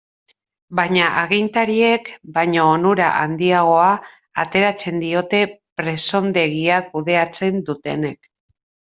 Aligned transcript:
Baina 0.77 1.07
agintariek 1.23 2.07
baino 2.37 2.63
onura 2.77 3.09
handiagoa 3.17 3.89
ateratzen 4.43 4.97
diote 5.03 5.41
presondegia 5.81 6.79
kudeatzen 6.95 7.61
dutenek. 7.69 8.31